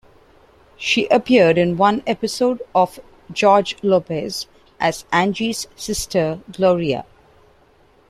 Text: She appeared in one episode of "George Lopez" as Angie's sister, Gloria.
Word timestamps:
She 0.77 1.05
appeared 1.09 1.59
in 1.59 1.77
one 1.77 2.01
episode 2.07 2.59
of 2.73 2.99
"George 3.31 3.75
Lopez" 3.83 4.47
as 4.79 5.05
Angie's 5.11 5.67
sister, 5.75 6.39
Gloria. 6.51 7.05